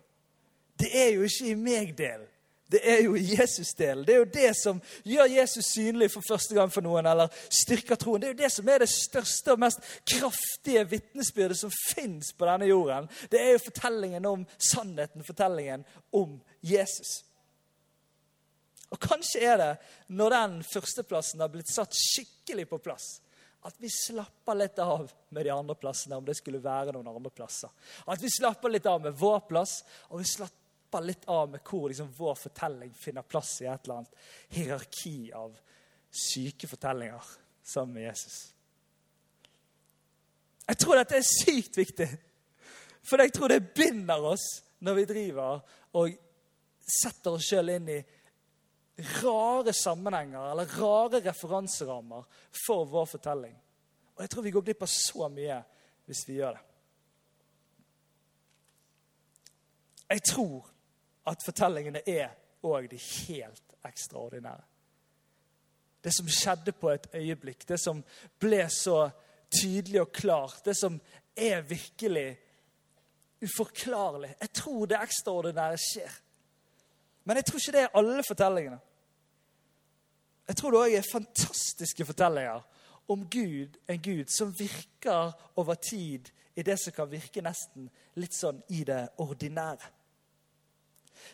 [0.80, 2.26] Det er jo ikke i meg-delen.
[2.70, 4.04] Det er jo i Jesus-delen.
[4.06, 7.98] Det er jo det som gjør Jesus synlig for første gang for noen, eller styrker
[7.98, 8.22] troen.
[8.22, 12.46] Det er jo det som er det største og mest kraftige vitnesbyrdet som fins på
[12.46, 13.08] denne jorden.
[13.32, 15.82] Det er jo fortellingen om sannheten, fortellingen
[16.14, 17.24] om Jesus.
[18.90, 19.72] Og kanskje er det,
[20.14, 23.16] når den førsteplassen har blitt satt skikkelig på plass,
[23.62, 27.32] at vi slapper litt av med de andre plassene, om det skulle være noen andre
[27.34, 27.72] plasser.
[28.08, 31.90] At vi slapper litt av med vår plass, og vi slapper litt av med hvor
[31.90, 34.24] liksom, vår fortelling finner plass i et eller annet
[34.56, 35.58] hierarki av
[36.10, 37.28] syke fortellinger
[37.62, 38.40] sammen med Jesus.
[40.70, 42.08] Jeg tror dette er sykt viktig,
[43.02, 44.46] for jeg tror det binder oss
[44.80, 45.60] når vi driver
[45.98, 46.16] og
[46.80, 48.00] setter oss sjøl inn i
[49.00, 52.24] rare sammenhenger eller rare referanserammer
[52.66, 53.54] for vår fortelling.
[54.16, 55.60] Og jeg tror vi går glipp av så mye
[56.08, 56.66] hvis vi gjør det.
[60.10, 60.66] Jeg tror
[61.30, 62.32] at fortellingene er
[62.66, 64.66] òg de helt ekstraordinære.
[66.04, 68.00] Det som skjedde på et øyeblikk, det som
[68.40, 69.10] ble så
[69.52, 70.96] tydelig og klart, det som
[71.36, 72.38] er virkelig
[73.44, 74.34] uforklarlig.
[74.40, 76.20] Jeg tror det ekstraordinære skjer.
[77.24, 78.80] Men jeg tror ikke det er alle fortellingene.
[80.50, 82.64] Jeg tror det òg er fantastiske fortellinger
[83.14, 86.26] om Gud, en Gud som virker over tid
[86.58, 87.86] i det som kan virke nesten
[88.18, 89.92] litt sånn i det ordinære.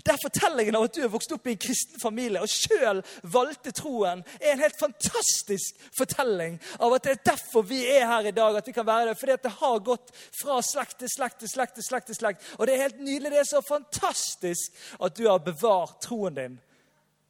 [0.04, 3.00] Der fortellingen av at du er vokst opp i en kristen familie og sjøl
[3.32, 8.28] valgte troen, er en helt fantastisk fortelling av at det er derfor vi er her
[8.28, 8.60] i dag.
[8.60, 11.48] at vi kan være det, Fordi at det har gått fra slekt til slekt til
[11.48, 11.74] slekt.
[11.74, 12.44] til slekt til slekt.
[12.58, 13.30] Og det er helt nydelig.
[13.30, 16.60] Det er så fantastisk at du har bevart troen din.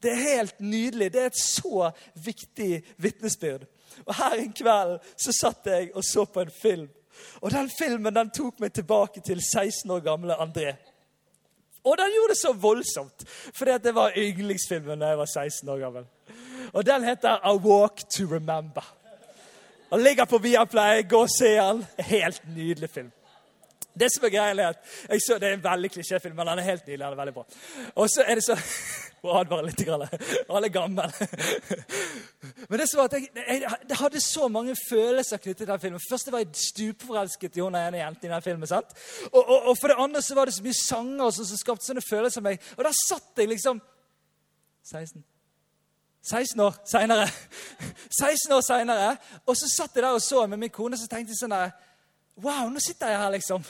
[0.03, 1.13] Det er helt nydelig.
[1.13, 3.67] Det er et så viktig vitnesbyrd.
[4.05, 6.89] Og Her en kveld så satt jeg og så på en film.
[7.41, 10.75] Og den filmen den tok meg tilbake til 16 år gamle André.
[11.87, 15.79] Og den gjorde det så voldsomt, fordi det var yndlingsfilmen da jeg var 16 år
[15.85, 16.07] gammel.
[16.73, 18.85] Og den heter A Walk to Remember.
[19.91, 21.09] Den ligger på Viaplay.
[21.09, 21.85] Gå og se den.
[21.99, 23.13] Helt nydelig film.
[24.01, 26.59] Det som er greia er at jeg så, Det er en veldig klisjéfilm, men den
[26.59, 27.05] er helt nydelig.
[27.05, 27.45] den er veldig bra.
[27.95, 28.57] Og så er det så
[29.27, 29.83] og advare litt.
[30.51, 31.13] Han er gammel.
[32.69, 35.81] Men det som var at jeg, jeg, jeg, hadde så mange følelser knyttet til den
[35.81, 36.03] filmen.
[36.11, 38.67] Først var jeg stupforelsket i hun ene jenta i den filmen.
[38.67, 38.93] sant?
[39.33, 41.87] Og, og, og, for det andre så var det så mye sanger som, som skapte
[41.87, 42.69] sånne følelser av meg.
[42.77, 43.81] Og der satt jeg liksom
[44.87, 45.25] 16
[46.27, 47.27] 16 år seinere.
[48.11, 49.11] 16 år seinere.
[49.47, 51.55] Og så satt jeg der og så med min kone, og så tenkte jeg sånn
[51.55, 51.75] der
[52.37, 53.63] Wow, nå sitter jeg her, liksom.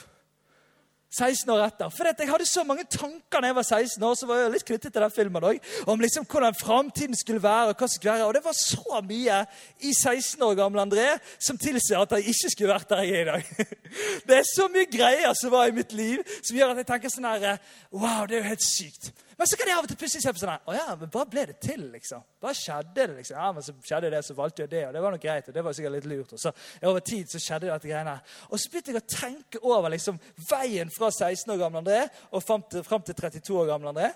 [1.13, 1.91] 16 år etter.
[1.93, 4.65] For jeg hadde så mange tanker da jeg var 16 år, så var jeg litt
[4.67, 7.71] knyttet til den filmen også, om liksom hvordan framtiden skulle være.
[7.71, 8.27] Og hva skulle være.
[8.27, 9.39] Og det var så mye
[9.79, 11.07] i 16 år gamle André
[11.39, 13.69] som tilsier at jeg ikke skulle vært der jeg er i dag.
[14.27, 17.13] Det er så mye greier som var i mitt liv, som gjør at jeg tenker
[17.13, 19.13] sånn her Wow, det er jo helt sykt.
[19.37, 21.23] Men så kan jeg av og til plutselig se på sånn Å ja, men hva
[21.29, 22.23] ble det til, liksom.
[22.41, 23.37] Hva skjedde det, liksom.
[23.37, 25.51] Ja, men så skjedde det, så valgte jeg det, og det var nok greit.
[25.51, 26.33] og det var sikkert litt lurt.
[26.33, 26.53] Og så
[26.89, 28.33] over tid så skjedde dette greiene her.
[28.49, 30.17] Og så begynte jeg å tenke over liksom
[30.49, 34.09] veien fra 16 år gamle André og fram til, fram til 32 år gamle André.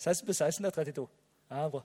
[0.00, 1.06] 16 på 16 er 32.
[1.52, 1.84] Ja, bra.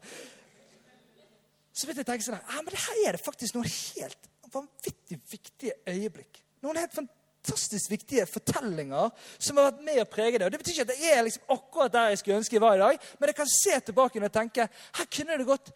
[1.76, 5.20] Så begynte jeg å tenke sånn ja, men her er det faktisk noen helt vanvittig
[5.28, 6.40] viktige øyeblikk.
[6.64, 10.46] Noen helt fantastiske fantastisk viktige fortellinger som har vært med å prege det.
[10.46, 12.76] Og Det betyr ikke at det er liksom akkurat der jeg skulle ønske jeg var
[12.76, 15.72] i dag, men jeg kan se tilbake og tenke her kunne det gått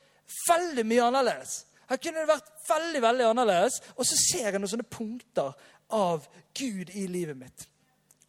[0.48, 1.66] veldig mye annerledes.
[1.90, 3.82] Her kunne det vært veldig, veldig annerledes.
[3.98, 5.52] Og så ser jeg noen sånne punkter
[5.92, 7.68] av Gud i livet mitt.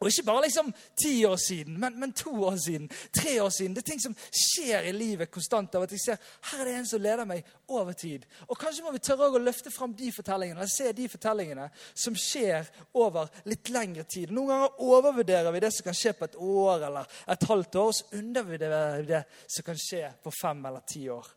[0.03, 3.77] Og ikke bare liksom ti år siden, men, men, to år siden, tre år siden.
[3.77, 5.75] Det er ting som skjer i livet konstant.
[5.75, 6.17] av at jeg ser,
[6.51, 8.27] Her er det en som leder meg over tid.
[8.49, 12.17] Og Kanskje må vi tørre å løfte fram de fortellingene eller se de fortellingene som
[12.19, 12.67] skjer
[12.99, 14.35] over litt lengre tid.
[14.35, 17.93] Noen ganger overvurderer vi det som kan skje på et år eller et halvt år,
[17.93, 21.31] og så undervurderer vi det som kan skje på fem eller ti år.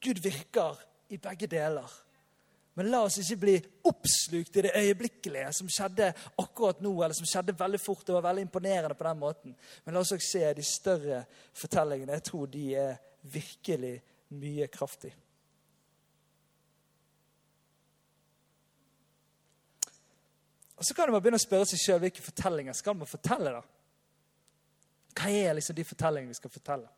[0.00, 0.80] Gud virker
[1.12, 2.05] i begge deler.
[2.76, 3.54] Men la oss ikke bli
[3.88, 6.10] oppslukt i det øyeblikkelige som skjedde
[6.42, 9.54] akkurat nå, eller som skjedde veldig fort Det var veldig imponerende på den måten.
[9.84, 11.22] Men la oss også se de større
[11.56, 12.18] fortellingene.
[12.18, 12.98] Jeg tror de er
[13.32, 13.94] virkelig
[14.36, 15.14] mye kraftig.
[20.76, 23.56] Og Så kan man begynne å spørre seg sjøl hvilke fortellinger skal man fortelle.
[23.56, 23.64] da?
[25.16, 26.88] Hva er liksom de fortellingene vi skal fortelle?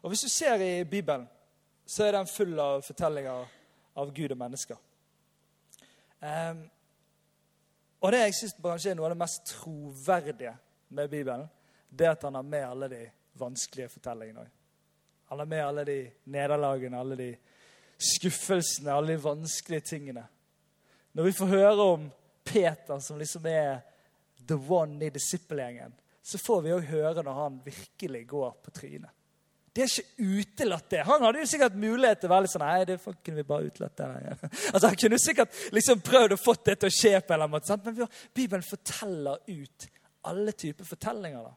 [0.00, 1.28] Og Hvis du ser i Bibelen,
[1.86, 3.48] så er den full av fortellinger
[3.96, 4.87] av Gud og mennesker.
[6.20, 6.64] Um,
[8.02, 10.54] og det jeg syns kanskje er noe av det mest troverdige
[10.94, 11.48] med Bibelen,
[11.90, 13.02] det er at han har med alle de
[13.38, 14.54] vanskelige fortellingene òg.
[15.28, 15.98] Han har med alle de
[16.32, 17.28] nederlagene, alle de
[17.98, 20.24] skuffelsene, alle de vanskelige tingene.
[21.12, 22.06] Når vi får høre om
[22.44, 23.80] Peter, som liksom er
[24.48, 29.17] the one i disippelgjengen, så får vi òg høre når han virkelig går på trynet.
[29.78, 31.04] Det har ikke utelatt, det.
[31.06, 33.68] Han hadde jo sikkert mulighet til å være litt sånn Nei, det kunne vi bare
[33.68, 34.00] utelatt.
[34.00, 34.48] det.
[34.72, 37.44] Altså, Han kunne sikkert liksom prøvd å få det til å skje på en eller
[37.46, 37.70] annen måte.
[37.70, 37.86] Sant?
[37.86, 39.86] Men Bibelen forteller ut
[40.26, 41.46] alle typer fortellinger.
[41.46, 41.54] da.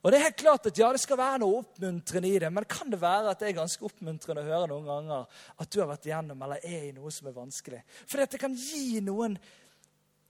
[0.00, 2.64] Og det er helt klart at ja, det skal være noe oppmuntrende i det, men
[2.72, 5.92] kan det være at det er ganske oppmuntrende å høre noen ganger at du har
[5.92, 7.82] vært igjennom eller er i noe som er vanskelig?
[8.08, 9.36] Fordi at det kan gi noen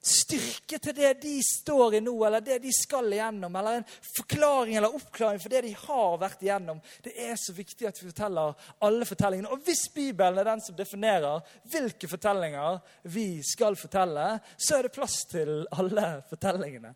[0.02, 3.86] styrke til det de står i nå, eller det de skal igjennom, eller en
[4.16, 6.80] forklaring eller oppklaring for det de har vært igjennom.
[7.04, 9.52] Det er så viktig at vi forteller alle fortellingene.
[9.54, 12.82] Og hvis Bibelen er den som definerer hvilke fortellinger
[13.14, 14.26] vi skal fortelle,
[14.58, 16.94] så er det plass til alle fortellingene.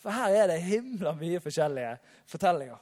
[0.00, 1.96] For her er det himla mye forskjellige
[2.30, 2.78] fortellinger.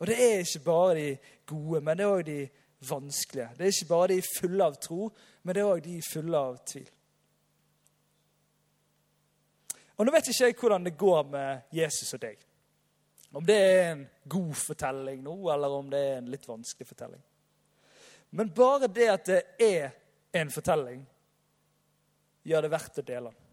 [0.00, 1.10] Og det er ikke bare de
[1.46, 2.40] gode, men det er òg de
[2.88, 3.50] vanskelige.
[3.56, 5.10] Det er ikke bare de fulle av tro,
[5.44, 6.88] men det er òg de fulle av tvil.
[10.00, 12.38] Og Nå vet ikke jeg hvordan det går med Jesus og deg.
[13.36, 17.20] Om det er en god fortelling nå, eller om det er en litt vanskelig fortelling.
[18.32, 19.90] Men bare det at det er
[20.40, 21.02] en fortelling,
[22.48, 23.50] gjør det verdt å dele den.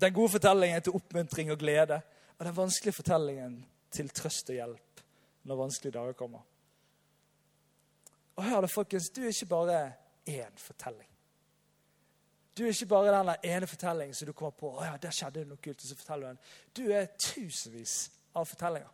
[0.00, 2.00] Den gode fortellingen til oppmuntring og glede,
[2.38, 3.60] og den vanskelige fortellingen
[3.92, 5.04] til trøst og hjelp
[5.44, 6.48] når vanskelige dager kommer.
[8.38, 9.78] Og hør det, folkens, Du er ikke bare
[10.24, 11.17] én fortelling.
[12.58, 14.72] Du er ikke bare den ene fortellingen som du kommer på.
[14.74, 16.40] å ja, der skjedde noe kult, og så forteller Du den.
[16.74, 18.90] Du er tusenvis av fortellinger.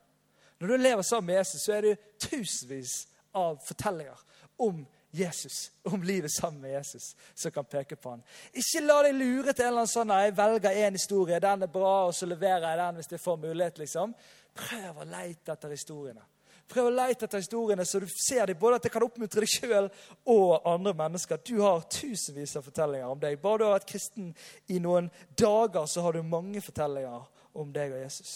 [0.61, 2.93] Når du lever sammen med Jesus, så er du tusenvis
[3.35, 4.21] av fortellinger
[4.57, 8.23] om Jesus, om livet sammen med Jesus, som kan peke på han.
[8.53, 11.71] Ikke la deg lure til en eller annen sånn jeg velger én historie, den er
[11.71, 13.79] bra, og så leverer jeg den hvis jeg får mulighet.
[13.79, 14.15] liksom.
[14.55, 16.27] Prøv å leite etter historiene.
[16.69, 19.51] Prøv å lete etter historiene så du ser dem, både at det kan oppmuntre deg
[19.53, 19.91] sjøl
[20.33, 21.43] og andre mennesker.
[21.45, 23.37] Du har tusenvis av fortellinger om deg.
[23.43, 24.31] Bare du har vært kristen
[24.73, 27.29] i noen dager, så har du mange fortellinger
[27.61, 28.33] om deg og Jesus.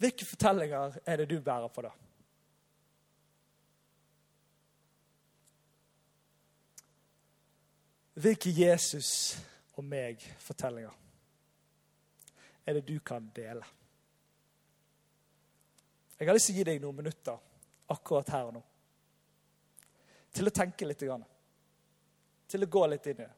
[0.00, 1.90] Hvilke fortellinger er det du bærer på, da?
[8.20, 9.10] Hvilke Jesus
[9.78, 10.96] og meg-fortellinger
[12.66, 13.64] er det du kan dele?
[16.20, 17.38] Jeg har lyst til å gi deg noen minutter
[17.90, 18.62] akkurat her og nå.
[20.36, 21.00] Til å tenke litt.
[21.00, 23.30] Til å gå litt inn i det.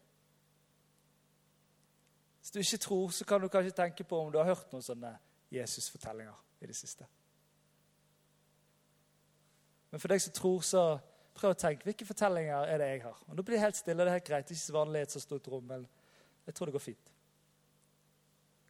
[2.43, 4.83] Hvis du ikke tror, så kan du kanskje tenke på om du har hørt noen
[4.83, 5.13] sånne
[5.55, 7.07] Jesus-fortellinger i det siste.
[9.93, 10.85] Men for deg som tror, så
[11.33, 13.21] Prøv å tenke hvilke fortellinger er det jeg har.
[13.25, 14.05] Og Nå blir det helt stille.
[14.05, 14.45] Det er helt greit.
[14.45, 15.87] Det er ikke så vanlig i et så stort rom, men
[16.45, 17.13] jeg tror det går fint.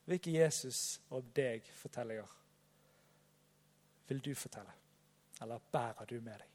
[0.07, 2.39] Hvilke Jesus og deg fortellinger
[4.13, 4.73] vil du fortelle?
[5.43, 6.49] Eller bærer du med deg?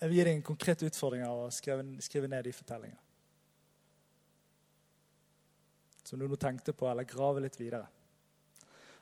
[0.00, 3.02] Jeg vil gi deg en konkret utfordring av å skrive, ned de fortellingene.
[6.08, 7.84] Som du nå tenkte på, eller grave litt videre.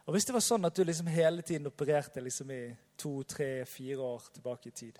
[0.08, 2.62] Og Hvis det var sånn at du liksom hele tiden opererte liksom i
[2.98, 4.98] to, tre, fire år tilbake i tid,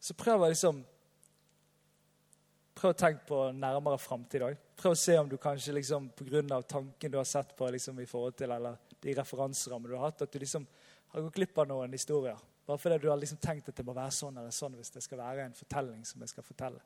[0.00, 0.84] så prøv å liksom
[2.78, 4.58] Prøv å tenke på nærmere framtid òg.
[4.78, 6.60] Prøv å se om du kanskje liksom, pga.
[6.62, 10.22] tanken du har sett på liksom, i forhold til, eller de referanserammene du har hatt,
[10.22, 10.62] at du liksom
[11.08, 13.94] har gått glipp av noen historier bare fordi du har liksom tenkt at det må
[13.96, 16.82] være sånn eller sånn hvis det skal være en fortelling som jeg skal fortelle.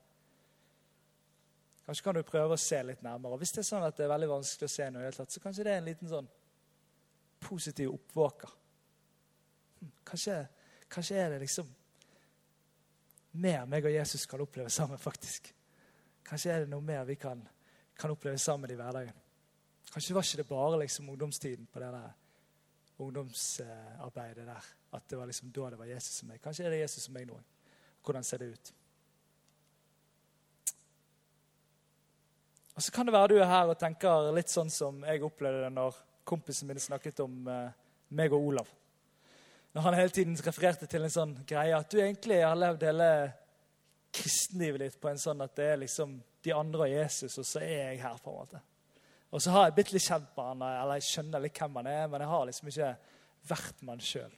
[1.82, 3.40] Kanskje kan du prøve å se litt nærmere.
[3.40, 5.72] Hvis det er sånn at det er veldig vanskelig å se noe, så kanskje det
[5.72, 6.28] er en liten sånn
[7.42, 8.52] positiv oppvåker
[9.80, 10.36] hm, kanskje,
[10.86, 11.72] kanskje er det liksom
[13.42, 15.50] mer meg og Jesus kan oppleve sammen, faktisk.
[16.22, 17.42] Kanskje er det noe mer vi kan,
[17.98, 19.18] kan oppleve sammen i hverdagen.
[19.90, 22.21] Kanskje var ikke det bare liksom ungdomstiden på det der
[23.02, 24.70] ungdomsarbeidet der.
[24.92, 26.40] At det var liksom da det var Jesus som meg.
[26.42, 27.38] Kanskje er det Jesus som meg nå.
[28.02, 28.72] Hvordan ser det ut?
[32.74, 35.66] Og Så kan det være du er her og tenker litt sånn som jeg opplevde
[35.66, 37.74] det når kompisen min snakket om eh,
[38.16, 38.70] meg og Olav.
[39.72, 43.08] Når han hele tiden refererte til en sånn greie at du egentlig har levd hele
[44.12, 47.62] kristenlivet ditt på en sånn at det er liksom de andre og Jesus, og så
[47.62, 48.18] er jeg her.
[48.22, 48.60] på en måte.
[49.32, 51.88] Og så har jeg blitt litt kjent med han, eller jeg skjønner litt hvem han
[51.88, 52.92] er, men jeg har liksom ikke
[53.48, 54.34] vært med han sjøl.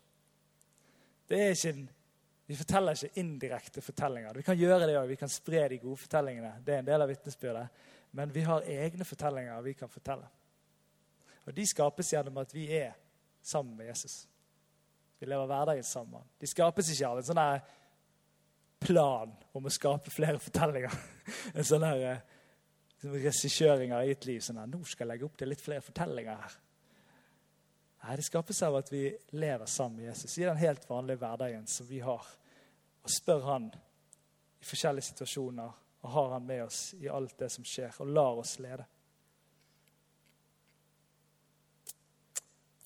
[2.44, 4.36] Vi forteller ikke indirekte fortellinger.
[4.36, 5.08] Vi kan gjøre det òg.
[5.08, 6.58] Vi kan spre de gode fortellingene.
[6.64, 7.86] Det er en del av vitnesbyrdet.
[8.14, 10.28] Men vi har egne fortellinger vi kan fortelle.
[11.44, 12.92] Og De skapes gjennom at vi er
[13.42, 14.26] sammen med Jesus.
[15.18, 16.22] Vi lever hverdagen sammen.
[16.40, 17.42] De skapes ikke av en sånn
[18.84, 20.92] plan om å skape flere fortellinger.
[21.56, 22.33] En sånn her liksom
[23.12, 24.40] regissøring av eget liv.
[24.40, 26.58] sånn at 'Nå skal jeg legge opp til litt flere fortellinger her.'
[28.04, 31.66] Nei, Det skapes av at vi lever sammen med Jesus i den helt vanlige hverdagen
[31.66, 32.26] som vi har.
[33.02, 33.70] Og spør han
[34.60, 35.72] i forskjellige situasjoner
[36.04, 38.84] og har han med oss i alt det som skjer, og lar oss lede.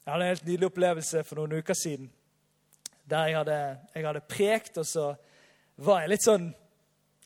[0.04, 2.12] Jeg hadde en helt nydelig opplevelse for noen uker siden.
[3.10, 3.56] Der jeg hadde,
[3.94, 5.08] jeg hadde prekt, og så
[5.76, 6.46] var jeg litt sånn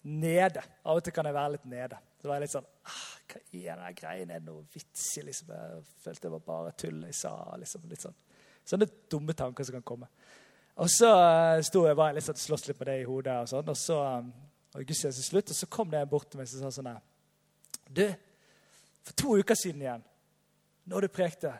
[0.02, 0.64] nede.
[0.82, 2.00] Av og til kan jeg være litt nede.
[2.22, 3.00] Så var jeg litt sånn ah,
[3.32, 4.30] Hva er den greien?
[4.30, 5.24] Er det noe vits i?
[5.26, 5.50] Liksom.
[5.50, 7.34] Jeg følte det var bare tull jeg sa.
[7.58, 8.16] Liksom, litt sånn.
[8.62, 10.08] Sånne dumme tanker som kan komme.
[10.82, 13.50] Og så uh, sto jeg, bare litt sånn, sloss litt med det i hodet, og
[13.50, 14.30] sånn, og så um,
[14.72, 17.02] og gudstjenesten slutt, og så kom det en bort til meg og sa sånn her
[17.92, 18.06] Du,
[19.04, 20.04] for to uker siden igjen,
[20.88, 21.52] når du prekte,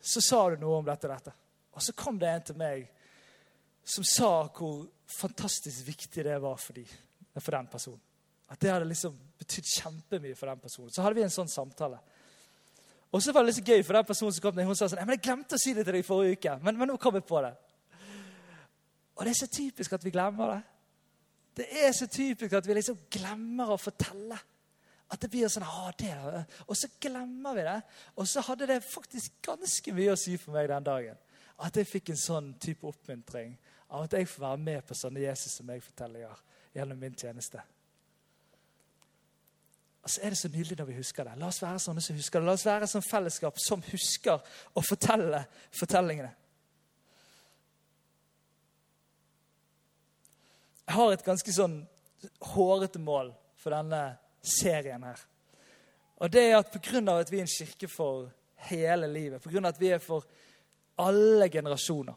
[0.00, 1.32] så sa du noe om dette og dette.
[1.72, 2.84] Og så kom det en til meg
[3.86, 4.84] som sa hvor
[5.16, 6.84] fantastisk viktig det var for, de,
[7.38, 8.02] for den personen.
[8.50, 10.92] At det hadde liksom betydd kjempemye for den personen.
[10.92, 12.00] Så hadde vi en sånn samtale.
[13.12, 14.88] Og så var det litt så gøy for den personen som kom ned, Hun sa
[14.88, 16.96] sånn, men 'Jeg glemte å si det til deg i forrige uke, men, men nå
[16.98, 17.56] kom jeg på det.'
[19.16, 20.62] Og det er så typisk at vi glemmer det.
[21.56, 24.36] Det er så typisk at vi liksom glemmer å fortelle.
[25.08, 26.12] At det blir sånn ah, det,
[26.66, 27.80] Og så glemmer vi det.
[28.16, 31.16] Og så hadde det faktisk ganske mye å si for meg den dagen.
[31.58, 33.56] At jeg fikk en sånn type oppmuntring
[33.88, 36.42] av at jeg får være med på sånne Jesus som jeg forteller
[36.74, 37.62] gjennom min tjeneste.
[40.06, 41.32] Og så er det så nydelig når vi husker det.
[41.34, 42.46] La oss være sånne som husker det.
[42.46, 44.38] La oss være sånn fellesskap som husker
[44.78, 45.40] å fortelle
[45.74, 46.28] fortellingene.
[50.86, 51.80] Jeg har et ganske sånn
[52.52, 54.04] hårete mål for denne
[54.46, 55.26] serien her.
[56.22, 57.02] Og det er at pga.
[57.18, 58.30] at vi er en kirke for
[58.70, 59.68] hele livet, pga.
[59.68, 60.22] at vi er for
[61.02, 62.14] alle generasjoner,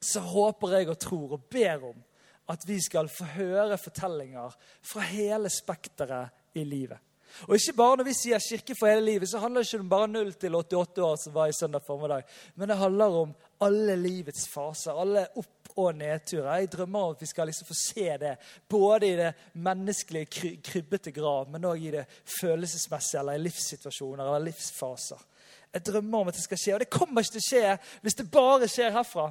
[0.00, 2.04] så håper jeg og tror og ber om
[2.48, 6.98] at vi skal få høre fortellinger fra hele spekteret i livet.
[7.46, 9.88] Og ikke bare Når vi sier kirke for hele livet, så handler det ikke om
[9.88, 12.22] bare 0 til 88 år, som var i søndag formiddag,
[12.54, 16.56] men det handler om alle livets faser, alle opp- og nedturer.
[16.58, 18.36] Jeg drømmer om at vi skal liksom få se det,
[18.68, 22.04] både i det menneskelige, kry krybbete grav, men òg i det
[22.40, 25.22] følelsesmessige, eller i livssituasjoner eller livsfaser.
[25.72, 28.18] Jeg drømmer om at det skal skje, og det kommer ikke til å skje hvis
[28.18, 29.30] det bare skjer herfra.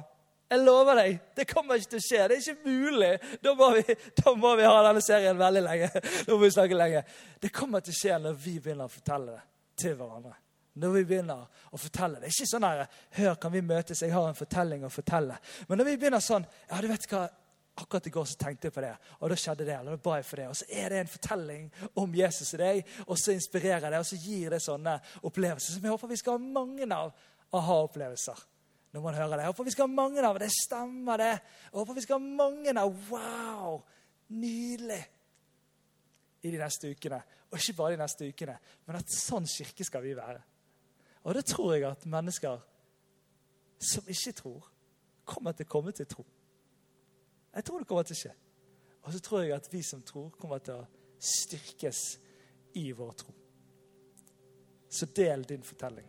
[0.50, 2.22] Jeg lover deg, det kommer ikke til å skje.
[2.26, 3.10] Det er ikke mulig.
[3.44, 5.90] Da må vi, da må vi ha denne serien veldig lenge.
[6.26, 7.02] Da må vi snakke lenge.
[7.38, 9.44] Det kommer til å skje når vi begynner å fortelle det
[9.80, 10.36] til hverandre
[10.80, 11.40] når vi begynner
[11.74, 12.20] å fortelle.
[12.20, 12.84] Det er ikke sånn her,
[13.18, 15.36] hør, kan vi møtes, jeg har en fortelling å fortelle.
[15.68, 17.26] Men når vi begynner sånn ja, du vet hva,
[17.80, 18.90] Akkurat i går så tenkte jeg på det,
[19.22, 19.72] og da skjedde det.
[19.72, 21.68] eller da ba jeg for det, Og så er det en fortelling
[22.02, 25.86] om Jesus i deg, og så inspirerer det, og så gir det sånne opplevelser som
[25.86, 27.14] jeg håper vi skal ha mange av
[27.56, 28.42] aha-opplevelser
[28.92, 29.44] når man hører det.
[29.44, 30.50] Jeg håper vi skal ha mange av det.
[30.54, 31.32] Stemmer det?
[31.66, 33.82] Jeg håper vi skal ha mange av Wow!
[34.34, 35.02] Nydelig!
[36.42, 37.20] I de neste ukene.
[37.50, 40.40] Og ikke bare de neste ukene, men at sånn kirke skal vi være.
[41.26, 42.62] Og det tror jeg at mennesker
[43.80, 44.68] som ikke tror,
[45.24, 46.24] kommer til å komme til tro.
[47.54, 48.32] Jeg tror det kommer til å skje.
[49.00, 50.88] Og så tror jeg at vi som tror, kommer til å
[51.20, 52.00] styrkes
[52.80, 53.34] i vår tro.
[54.90, 56.08] Så del din fortelling.